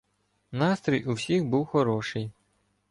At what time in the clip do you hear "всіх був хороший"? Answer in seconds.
1.13-2.31